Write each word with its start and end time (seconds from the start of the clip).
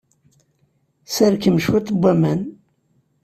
Sserkem 1.05 1.55
cwiṭ 1.65 1.87
n 1.91 1.97
waman. 2.01 2.41